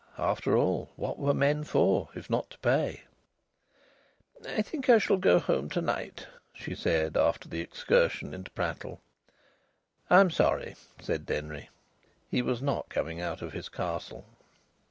[0.17, 3.03] After all, what were men for, if not to pay?
[4.49, 8.99] "I think I shall go home to night," she said, after the excursion into prattle.
[10.09, 11.69] "I'm sorry," said Denry.
[12.31, 14.25] He was not coming out of his castle.